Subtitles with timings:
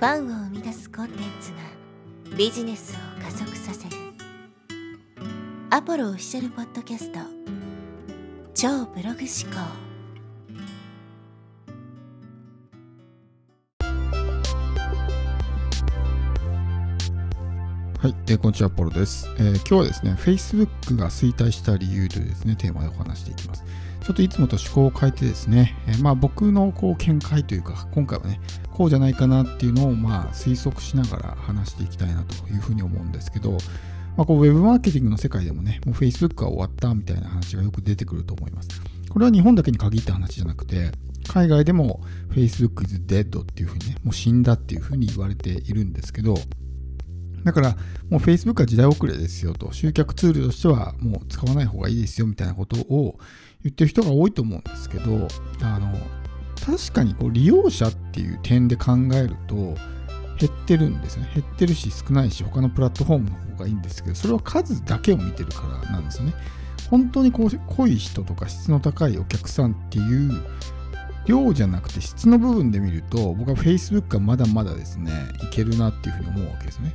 [0.00, 3.96] ファンを生み出すコンテンツがビジネスを加速させる。
[5.68, 7.18] アポロオフィシャルポッドキャスト。
[8.54, 9.89] 超ブログ思考。
[18.00, 23.62] はい、えー、こんにちは、ポロです、えー、今日はですね、Facebook が衰退した理由というですね、テーマでお話していきます。
[24.02, 28.40] ちょっといつもと趣向を変えてですね、えー、まあ僕のこう見解というか、今回はね、
[28.72, 33.58] こうじゃないかなっていうのをまあ推測しながら話していきたいなというふうに思うんですけど、
[34.16, 38.68] まあ、こうウェブマーケティングの世界でもね、もう Facebook は終わったみたいな話がよく出てくると思います。
[39.10, 40.90] これは日本だけに限った話じゃなくて、
[41.28, 46.38] 海外でも Facebook is dead っていうふうにね、もう死んだっていうふうに言われているんですけど、
[47.44, 47.76] だから、
[48.08, 53.18] もう Facebook は時代遅れですよと、集客ツールとしてはもう使わない方がいいですよみたいなことを
[53.62, 55.28] 言ってる人が多いと思うんですけど、
[55.62, 55.94] あの、
[56.64, 59.76] 確かにこう利用者っていう点で考えると、
[60.38, 61.30] 減ってるんですね。
[61.34, 66.34] 減ってるし少ないし、他のプラットフォームの方がいいんですけど、それは数だけを見てるからなんですよね。
[66.88, 70.42] 本当にこう濃い人とか質の高いお客さんっていう
[71.26, 76.92] 量じゃなくて質の部分で見ると僕は Facebook はまだまだですねいけるなっていうふうに思うわけですね。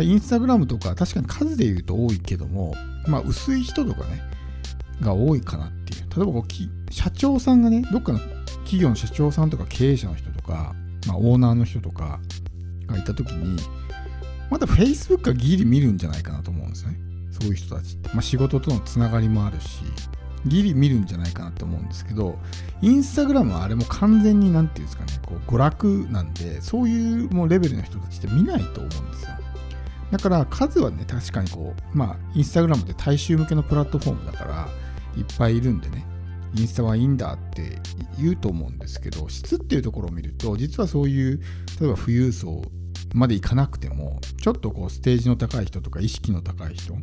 [0.00, 2.74] インスタグラムとか確かに数で言うと多いけども
[3.06, 4.22] まあ薄い人とかね
[5.00, 6.00] が多いかなっていう。
[6.16, 8.18] 例えばこう社長さんがねどっかの
[8.64, 10.74] 企業の社長さんとか経営者の人とか、
[11.06, 12.20] まあ、オーナーの人とか
[12.86, 13.60] がいた時に
[14.50, 16.98] まだ Facebook はギリ見るんじゃないかなと思うんですよね。
[17.30, 18.08] そういう人たちって。
[18.10, 19.80] まあ、仕事とのつながりもあるし
[20.46, 22.38] ギリ見るんじゃないかなって思うんですけど、
[22.82, 29.30] インスタグラムはあれも完全になんていうんですかね、こう娯楽なんで、そういうもうレベルの人たちって見ないと思うんですよ。
[30.10, 34.68] だから数はね、確かにこう、まあ、インスタグラムって大衆向けのプラットフォームだから、
[35.16, 36.04] いっぱいいるんでね、
[36.54, 37.78] インスタはいいんだって
[38.18, 41.40] 言うと思うんですけど、質っていうところを見ると、実はそういう、
[41.80, 42.62] 例えば富裕層
[43.12, 46.96] までいかなくても、ちょっとこうステージの高い人とか意識の高い人、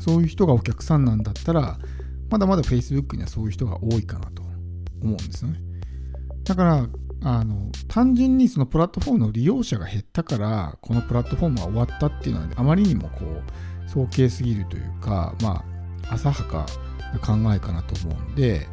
[0.00, 1.78] そういう人がお客さんなんだったら、
[2.30, 4.52] まだまだ Facebook にはそういう人が多いかなと思
[5.02, 5.60] うんですよね。
[6.44, 6.86] だから、
[7.22, 15.64] あの単純にそのプラットフォームの利用者が減ったからこのプラットフォームが終わったっていうのはあまりにもこう早計すぎるというかま
[16.08, 16.66] あ浅はか
[17.12, 18.68] な考えかなと思うんで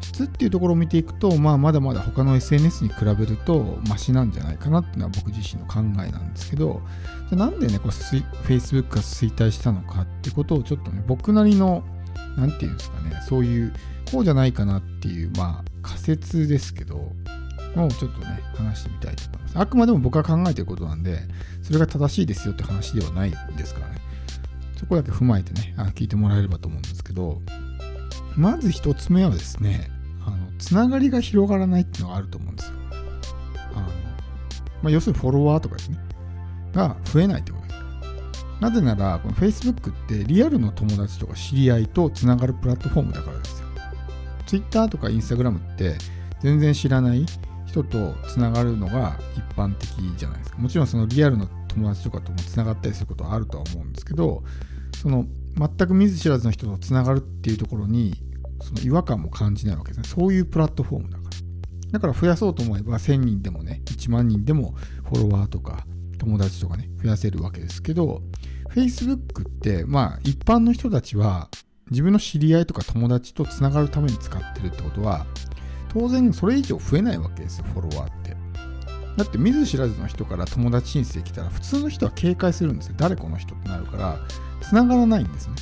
[0.00, 6.82] 質っていうところを見ていくと、まあ、まだまだ他の SNS に比べるとマシなんじゃないかなっていうのは僕自身の考えなんですけど
[7.28, 11.82] じゃなんでねこう Facebook が衰退したのかってことをちょっとね僕なりの
[12.36, 13.72] 何て言うんですかね、そういう、
[14.10, 17.12] こうじゃないかなっていう、まあ、仮説ですけど、
[17.74, 19.58] もうちょっとね、話してみたいと思います。
[19.58, 21.20] あくまでも僕が考えてることなんで、
[21.62, 24.00] それが正しいですよって話ではないですからね。
[24.76, 27.40] そこだけ踏まえてね、あ聞いてもらえればと思うんですけど、
[28.36, 29.90] まず一つ目はですね、
[30.26, 32.76] あのつながりが広がらないっていうのがあると思うんですよ。
[33.74, 33.86] あの
[34.82, 35.98] まあ、要するにフォロワーとかですね、
[36.72, 37.65] が増えないってこと
[38.60, 43.66] なぜなら、この Facebook ってリアルの友達とか知り合いとつながるプラットフォームだからですよ。
[44.46, 45.96] Twitter とか Instagram って
[46.40, 47.26] 全然知らない
[47.66, 50.58] 人とつながるのが一般的じゃないですか。
[50.58, 54.42] もちろんそのリアルの友達とかともつながったりすることはあるとは思うんですけど、
[54.94, 58.14] その全く見ず知らずの人とつながるっていうところに
[58.62, 60.04] その違和感も感じないわけですね。
[60.06, 61.30] そういうプラットフォームだから。
[61.92, 64.74] だから増やそうと思えば1000人でもね、1万人でも
[65.04, 68.22] フォロワーとか友達とかね、増やせるわけですけど、
[68.70, 71.48] Facebook って、まあ、一般の人たちは、
[71.90, 75.26] 自分の知り合いとか友達とつながるために使ってるってことは、
[75.88, 78.36] 当然それ以上増えないわけですよ、フォロワーって。
[79.16, 82.94] だって見ず知らずの人から友達申請来たら、普通の人は警戒するんですよ。
[82.98, 84.18] 誰この人ってなるから、
[84.60, 85.54] つながらないんですね。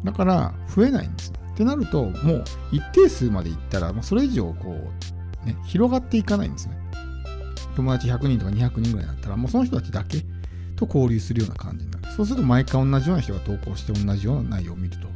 [0.00, 1.32] うん、だから、増えないんです。
[1.32, 4.76] ってなると、もう一定数までいったら、もうそれ以上、こ
[5.44, 6.81] う、ね、広がっていかないんですね。
[7.76, 10.24] 友達100人とか200人ぐらいだったら、もうその人たちだけ
[10.76, 12.12] と交流するような感じになる。
[12.14, 15.08] そうすると毎回同じような人が投稿して同じような内容を見ると。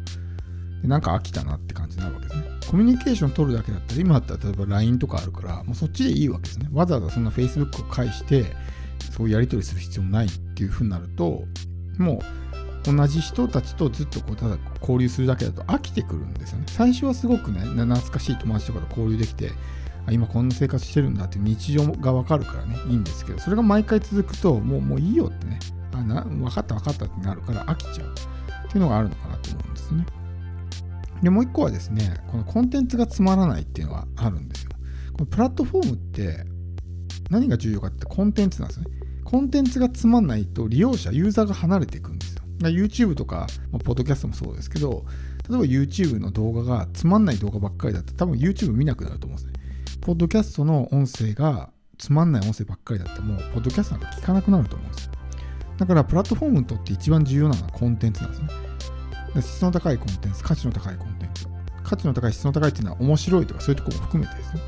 [0.82, 2.46] でなんか飽きたなって感じになるわけですね。
[2.68, 6.68] コミュニケーション取るだけだったら、今だったら例えば LINE とかあるから、もうそっちでいいわけですね。
[6.72, 8.46] わざわざそんな Facebook を介して、
[9.12, 11.44] そういうやり取りする必要もないっていう風になると、
[11.98, 12.20] も
[12.84, 16.64] う同じ人たちとずっとこうただ交流するだけだと飽きてくるんですよね。
[16.68, 19.52] 最初はすごくね、懐かしい友達とかと交流できて、
[20.10, 25.58] 今こんな生活してるんだって日常がわかるからね、いいんですけど、それが毎回続くと、もうもういいよってね、
[25.92, 28.14] あな分かった分かったってなるから飽きちゃう
[28.68, 30.06] っていうのがあるのかなと思うんですね。
[31.22, 34.70] で、もう一個はですね、このコンテンツがつまらないっていうのはあるんですよ。
[35.12, 36.44] このプラットフォームって
[37.30, 38.86] 何が重要かってコンテンツなんですね。
[39.24, 42.42] コンテンツがつまんないと利用者、ユーザーが離れていくんですよ。
[42.60, 45.04] YouTube とか、まあ、ポッドキャストもそうですけど、
[45.48, 49.55] 例えば YouTube の動画がつまんない動画ばっかりだったら多分 YouTube 見なくなると思うんですね。
[50.06, 55.12] ポッドキャストの音声がつまんない音声ばっかりだってもうポッドキャストなんか聞かなくなると思うんですよ。
[55.78, 58.48] だからプラットフォームにとって一番重要なのはコンテンツなんですね
[59.42, 61.48] 質の高いコンテンツ価値の高いコンテンツ
[61.82, 64.60] 価値の高い質の高いっていうのは面白いとかそういうとこも含めてですね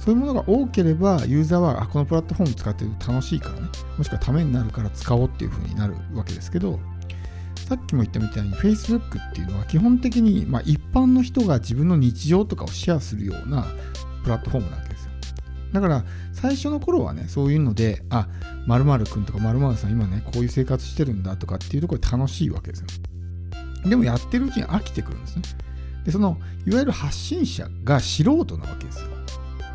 [0.00, 3.68] そういうものが多ければユーザーはあこのプラットフォーム使ってると楽しいからね。
[3.98, 6.78] もしくはためになるから使おうっていう風になるわけですけど
[7.66, 13.66] さっきも言ったみたいに Facebook っていうのは基本的に、まあ、一般の人が自分の日常とかをシェアするような
[14.28, 15.10] プラットフォームなわけですよ。
[15.72, 18.28] だから最初の頃はね、そういうので、あ、
[18.66, 22.86] 〇〇くんとか〇〇さん今ね、こういう生活してるんだとかっていうところで楽しいわけですよ。
[23.88, 25.42] でもやってるうちに飽きてくるんですね。
[26.04, 29.08] で、その、いわゆる発信者が素人なわけですよ。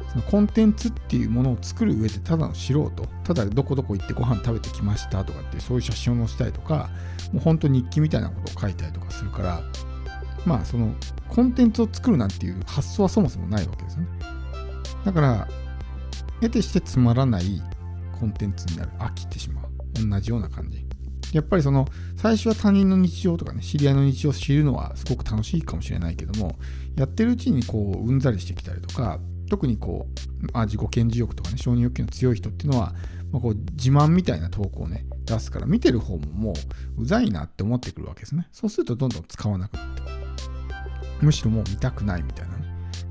[0.10, 2.92] そのコンテンツっていうものを作る上でただの素人、
[3.24, 6.90] ただどこどこ行ってご飯食べてきましたとかってそういう写真を載せたりとか、
[7.32, 9.62] もう本当日記みたいなことを書いたりとかするから、
[10.46, 10.94] まあその
[11.30, 14.08] コンテンツを作るなんていう発想はそもそもないわけですよね。
[15.06, 15.48] だから、
[16.42, 17.62] 得てしてつまらない
[18.20, 18.92] コンテンツになる。
[19.00, 20.10] 飽きてしまう。
[20.10, 20.86] 同じような感じ。
[21.34, 26.56] やっぱりその最初は他人の日常とかね、知り合いの日常を知るのはすごく楽しいかもしれないけども、
[26.96, 29.20] やってるうちにこううんざりしてきたりとか、
[29.50, 30.08] 特にこ
[30.42, 32.94] う、まあ、自己顕示欲とかね、承認欲求の強い人っていうのは、
[33.32, 36.54] まあ、こう自慢みたいな投稿をね、出すから、見てる方もも
[36.98, 38.48] ううざいなって思ってくるわけですね。
[38.52, 40.14] そうするとどんどん使わなくなってくる。
[41.22, 42.53] むしろもう見たくないみたいな、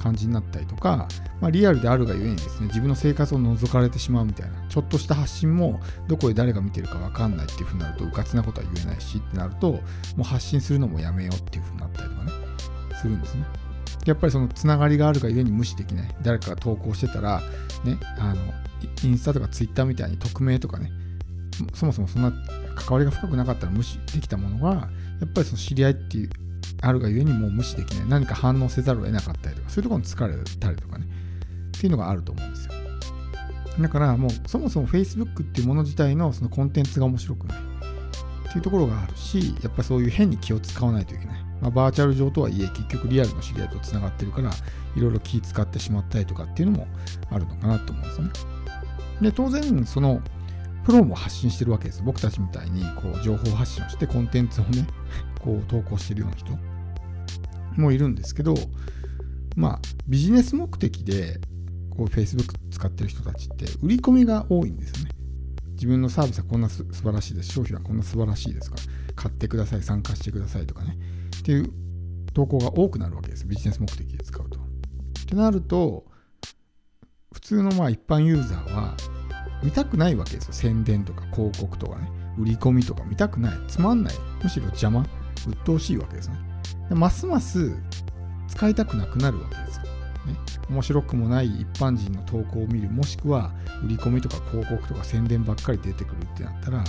[0.02, 1.08] 感じになったりとか、
[1.40, 9.80] まあ、リアルであるがゆえにですね、自分の生活を覗かれてしまうみたいな、ちょっとした発信もどこで誰が見てるかわかんないっていう風になると、うかつなことは言えないしってなると、も
[10.20, 12.32] う発信するのもやめようっていう風になったりとかね、
[13.00, 13.44] するんですね。
[14.04, 16.16] やっぱりそのつながりがあるがゆえに無視できない。
[16.22, 17.40] 誰かが投稿してたら、
[17.84, 18.40] ね、あの、
[19.04, 20.90] インスタとかツイッターみたいに匿名とかね、
[21.74, 22.32] そもそもそんな
[22.74, 24.88] 関わりが深くなかったら無視できたものが、
[25.20, 26.30] やっぱりその知り合いっていう、
[26.80, 28.08] あるがゆえにもう無視できない。
[28.08, 31.06] 何か反応せざるを得なかったりとか、そういうところに疲れたりとかね、
[31.76, 32.72] っていうのがあると思うんですよ。
[33.80, 41.44] だからもうそもそも Facebook っていうもの自体のそのコンテンツが面白くないっていうところがあるし、やっぱそういう変に気を使わないといけない。
[41.62, 44.50] まあ、バーチャル上とはいえ結局リアルの知り合いとつながってるから
[44.96, 46.88] いろいろ気使ってしまったりとかっていうのも
[47.30, 48.32] あるのかなと思うんですよね。
[49.20, 50.20] で当然その
[50.84, 52.02] プロも発信してるわけです。
[52.02, 54.86] 僕たちみたいにこう情報発信をしてコンテンツをね
[55.42, 56.52] こう投稿してるような人
[57.80, 58.54] もいるんですけど
[59.56, 61.40] まあビジネス目的で
[61.90, 65.10] こう Facebook 使ってる人たちって売り込みが多いんですよね。
[65.82, 67.52] 自分のサービスはこんな素晴らしいです。
[67.52, 68.82] 商品はこんな素晴らしいですから、
[69.16, 70.96] 買ってください、参加してくださいとかね。
[71.38, 71.72] っていう
[72.32, 73.44] 投稿が多くなるわけです。
[73.46, 74.60] ビジネス目的で使うと。
[74.60, 74.62] っ
[75.26, 76.06] てなると、
[77.32, 78.96] 普通のまあ一般ユーザーは
[79.64, 80.52] 見たくないわけですよ。
[80.52, 82.08] 宣伝とか広告とかね。
[82.38, 83.52] 売り込みとか見たくない。
[83.66, 84.14] つまんない。
[84.40, 85.04] むしろ邪魔。
[85.48, 86.36] 鬱陶しいわけですね。
[86.90, 87.72] ますます
[88.48, 89.82] 使いたくなくなるわけですよ。
[89.82, 90.36] ね、
[90.68, 93.52] 面白くもない一般人の投稿を見る、もしくは
[93.84, 96.84] 売り込みとか広告とか宣伝ばっかり出てくるってなったら、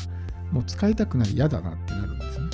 [0.51, 2.47] もう使いたくない、嫌だなってなるんですね。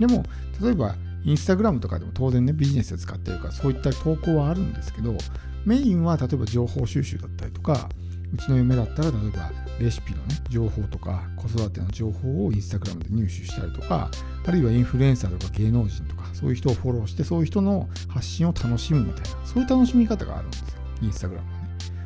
[0.00, 0.24] でも、
[0.60, 5.16] 例えば、インスタグラムとかでも当然ね、ビジネスで使ってるから、そういった投稿はあるんですけど、
[5.64, 7.88] メインは例えば情報収集だったりとか、
[8.32, 14.10] うちの嫁だったら、例えばレシピのね、情報とか、子育ての情報をインスタグラムで入手したりとか、
[14.46, 20.66] あるいはインフルエンサーとか芸能人とか、そういう人をフォローして、そういう人の発信を楽しむみたいな、そういう楽しみ方があるんですよ、
[21.02, 21.62] インスタグラムはね。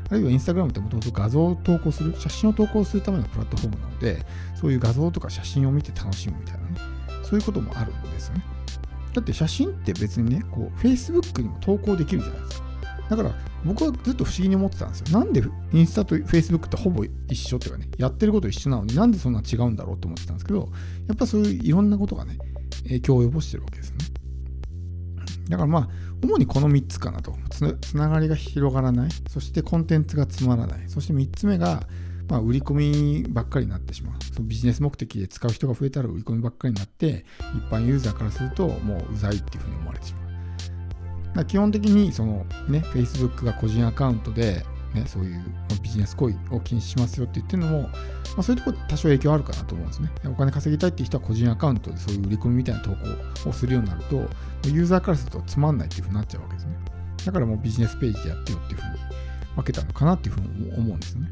[0.09, 6.77] あるいはインスタグラムってもともと画像を投稿する、写真を投稿するためのプラットフォームなので、そういう画像とか写真を見て楽しむみたいなね、
[7.23, 8.45] そういうこともあるんですよね。
[9.15, 12.66] だって写真って別にね、こう、Facebook にも投稿できるじゃないですか。
[13.09, 13.35] だから
[13.65, 15.19] 僕はずっと不思議に思ってたんですよ。
[15.19, 20.69] なんでインスタと Facebook ってほぼ一緒っていうかね、やってること一緒なのになんでそんな違うんだろうと思ってたんですけど、
[21.07, 22.39] やっぱそういういろんなことがね、
[22.85, 24.05] 影響を及ぼしてるわけですよね。
[25.49, 25.89] だからまあ、
[26.23, 27.37] 主にこの3つかなと。
[27.51, 29.11] つつながりが広がらない。
[29.29, 30.89] そしてコンテンツがつまらない。
[30.89, 31.87] そして3つ目が、
[32.29, 32.75] まあ、売り込
[33.23, 34.25] みばっかりになってしまう。
[34.35, 40.26] そのビジネス目的で使う人が増えたら売り込みばっかりになって、一般ユーザーからするともううざいっていうふうに思われてしまう。
[41.37, 44.65] だ基本的にそのね、Facebook が個人アカウントで、
[44.95, 45.45] ね、そういう
[45.83, 47.91] ビジネス行為を禁止しますよって言ってるのも、ま
[48.39, 50.11] あ、そういうところ多少影響あるかなと思うんですね。
[50.25, 52.91] お金稼ぎたいっていう人は個人アカウントでそういう売り込みみたいな投
[53.45, 54.17] 稿をするようになると、
[54.69, 56.79] ユーザーからするとつまんないっていうふうになっちゃうわけですね。
[57.25, 58.99] だからもうビジネスページでやってよっていうふうに
[59.57, 61.31] 分けたのかなっていうふうに思うんですよね。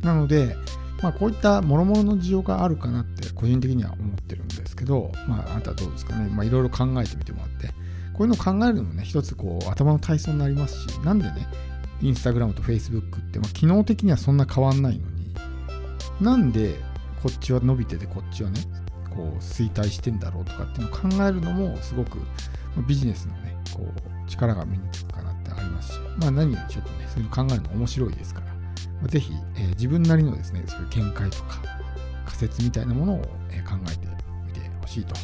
[0.00, 0.56] うん、なので、
[1.02, 6.28] まあ、こういった諸々の事情があるかなって個人的には思ってるんですけど、まあ、あなたはどうですかね。
[6.30, 7.70] まあ、いろいろ考えてみてもらって、
[8.16, 11.46] こういうのを考えるのもね、一つこう頭の体操になりますし、なんでね、
[12.00, 15.34] インスタグラムとフェイスブックって、まあ、機能的にはそんな変わんないのに、
[16.20, 16.76] なんで
[17.22, 18.60] こっちは伸びててこっちはね、
[19.14, 22.18] こう衰退してんだろうとかっていうのを考えるのもすごく
[22.86, 28.52] ビジネスのね、こう力が身につくかなってありますし、まあ、何よりちょっとね、そういうの考えるの面白いですから、ま
[29.04, 31.60] あ、ぜひ、えー自分なりのですね、そういう見解とか
[32.24, 34.06] 仮説みたいなものを、えー考えて
[34.46, 35.14] みてほしいと